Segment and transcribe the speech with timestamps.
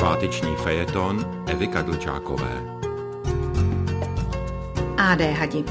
[0.00, 2.62] Sváteční fejeton Evy Kadlčákové.
[4.98, 5.64] AD hadi.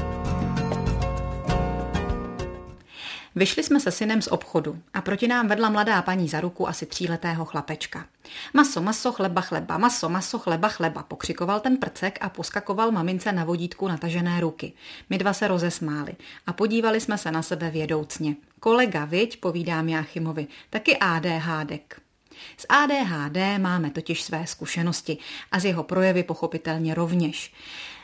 [3.34, 6.86] Vyšli jsme se synem z obchodu a proti nám vedla mladá paní za ruku asi
[6.86, 8.06] tříletého chlapečka.
[8.54, 13.44] Maso, maso, chleba, chleba, maso, maso, chleba, chleba, pokřikoval ten prcek a poskakoval mamince na
[13.44, 14.72] vodítku natažené ruky.
[15.10, 16.12] My dva se rozesmáli
[16.46, 18.36] a podívali jsme se na sebe vědoucně.
[18.60, 22.00] Kolega, viď, povídám Jáchymovi, taky ADHDek.
[22.56, 25.18] S ADHD máme totiž své zkušenosti
[25.52, 27.52] a z jeho projevy pochopitelně rovněž.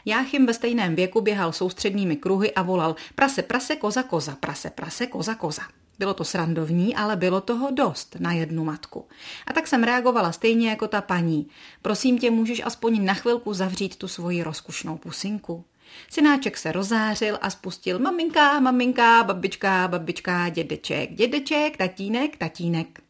[0.05, 5.07] Jáchym ve stejném věku běhal soustředními kruhy a volal prase, prase, koza, koza, prase, prase,
[5.07, 5.63] koza, koza.
[5.99, 9.09] Bylo to srandovní, ale bylo toho dost na jednu matku.
[9.47, 11.49] A tak jsem reagovala stejně jako ta paní.
[11.83, 15.65] Prosím tě, můžeš aspoň na chvilku zavřít tu svoji rozkušnou pusinku?
[16.11, 23.01] Synáček se rozářil a spustil maminka, maminka, babička, babička, dědeček, dědeček, tatínek, tatínek.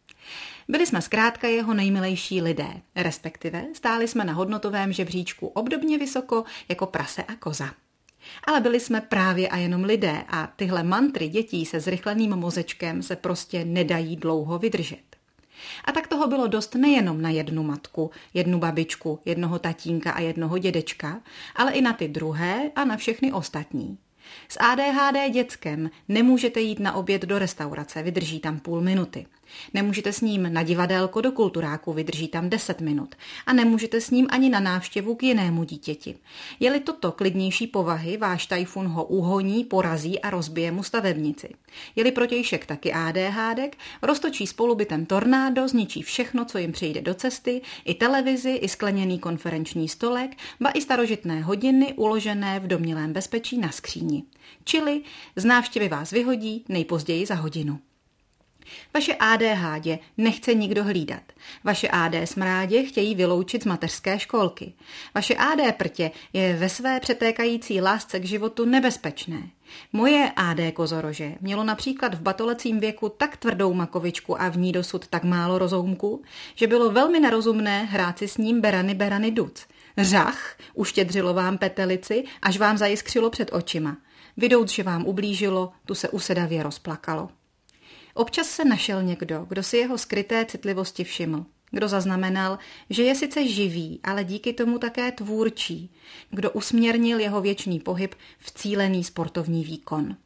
[0.69, 6.87] Byli jsme zkrátka jeho nejmilejší lidé, respektive stáli jsme na hodnotovém žebříčku obdobně vysoko jako
[6.87, 7.71] prase a koza.
[8.45, 13.17] Ale byli jsme právě a jenom lidé a tyhle mantry dětí se zrychleným mozečkem se
[13.17, 15.17] prostě nedají dlouho vydržet.
[15.85, 20.59] A tak toho bylo dost nejenom na jednu matku, jednu babičku, jednoho tatínka a jednoho
[20.59, 21.21] dědečka,
[21.57, 23.99] ale i na ty druhé a na všechny ostatní.
[24.49, 29.27] S ADHD dětskem nemůžete jít na oběd do restaurace, vydrží tam půl minuty.
[29.75, 33.15] Nemůžete s ním na divadélko do kulturáku, vydrží tam 10 minut.
[33.47, 36.15] A nemůžete s ním ani na návštěvu k jinému dítěti.
[36.61, 41.49] Je-li toto klidnější povahy, váš tajfun ho uhoní, porazí a rozbije mu stavebnici.
[41.97, 47.95] Je-li protějšek taky ADHD, roztočí spolubytem tornádo, zničí všechno, co jim přijde do cesty, i
[47.95, 54.23] televizi, i skleněný konferenční stolek, ba i starožitné hodiny uložené v domnělém bezpečí na skříni.
[54.65, 55.03] Čili
[55.37, 57.81] z návštěvy vás vyhodí nejpozději za hodinu.
[58.95, 59.87] Vaše ADHD
[60.17, 61.23] nechce nikdo hlídat.
[61.65, 64.73] Vaše AD smrádě chtějí vyloučit z mateřské školky.
[65.15, 69.43] Vaše AD prtě je ve své přetékající lásce k životu nebezpečné.
[69.93, 75.07] Moje AD kozorože mělo například v batolecím věku tak tvrdou makovičku a v ní dosud
[75.07, 76.23] tak málo rozoumku,
[76.55, 79.67] že bylo velmi nerozumné hrát si s ním berany berany duc.
[79.99, 83.97] Řach uštědřilo vám petelici, až vám zajiskřilo před očima.
[84.37, 87.29] Vidouc, že vám ublížilo, tu se usedavě rozplakalo.
[88.17, 91.47] Občas se našel někdo, kdo si jeho skryté citlivosti všiml.
[91.71, 92.59] Kdo zaznamenal,
[92.91, 95.91] že je sice živý, ale díky tomu také tvůrčí.
[96.31, 100.17] Kdo usměrnil jeho věčný pohyb v cílený sportovní výkon.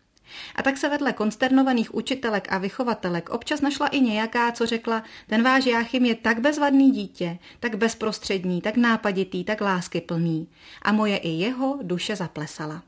[0.54, 5.42] A tak se vedle konsternovaných učitelek a vychovatelek občas našla i nějaká, co řekla, ten
[5.42, 10.48] váš Jáchym je tak bezvadný dítě, tak bezprostřední, tak nápaditý, tak láskyplný.
[10.82, 12.82] A moje i jeho duše zaplesala.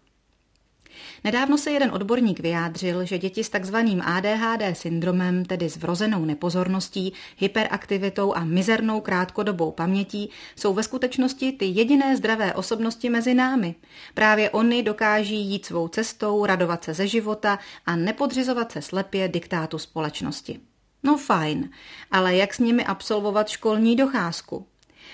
[1.24, 7.12] Nedávno se jeden odborník vyjádřil, že děti s takzvaným ADHD syndromem, tedy s vrozenou nepozorností,
[7.36, 13.74] hyperaktivitou a mizernou krátkodobou pamětí, jsou ve skutečnosti ty jediné zdravé osobnosti mezi námi.
[14.14, 19.78] Právě oni dokáží jít svou cestou, radovat se ze života a nepodřizovat se slepě diktátu
[19.78, 20.60] společnosti.
[21.02, 21.70] No fajn,
[22.10, 24.66] ale jak s nimi absolvovat školní docházku?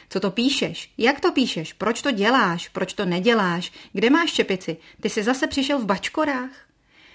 [0.09, 0.93] Co to píšeš?
[0.99, 1.73] Jak to píšeš?
[1.73, 2.69] Proč to děláš?
[2.69, 3.73] Proč to neděláš?
[3.93, 4.77] Kde máš čepici?
[5.01, 6.69] Ty jsi zase přišel v bačkorách?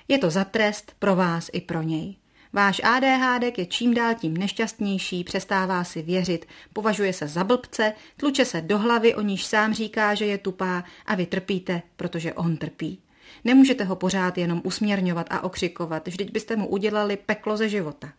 [0.07, 2.16] Je to za trest pro vás i pro něj.
[2.53, 8.45] Váš ADHD je čím dál tím nešťastnější, přestává si věřit, považuje se za blbce, tluče
[8.45, 12.57] se do hlavy, o níž sám říká, že je tupá a vy trpíte, protože on
[12.57, 13.00] trpí.
[13.44, 18.13] Nemůžete ho pořád jenom usměrňovat a okřikovat, vždyť byste mu udělali peklo ze života.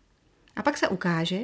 [0.56, 1.40] A pak se ukáže,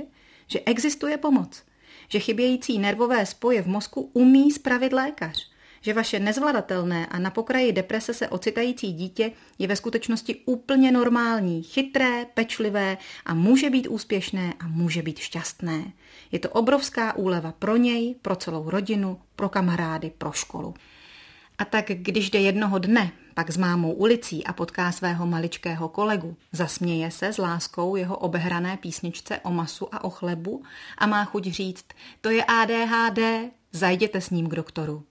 [0.46, 1.62] že existuje pomoc
[2.08, 7.72] že chybějící nervové spoje v mozku umí spravit lékař, že vaše nezvladatelné a na pokraji
[7.72, 14.54] deprese se ocitající dítě je ve skutečnosti úplně normální, chytré, pečlivé a může být úspěšné
[14.60, 15.92] a může být šťastné.
[16.32, 20.74] Je to obrovská úleva pro něj, pro celou rodinu, pro kamarády, pro školu.
[21.60, 26.36] A tak když jde jednoho dne pak s mámou ulicí a potká svého maličkého kolegu,
[26.52, 30.62] zasměje se s láskou jeho obehrané písničce o masu a o chlebu
[30.98, 31.86] a má chuť říct,
[32.20, 35.04] to je ADHD, zajděte s ním k doktoru.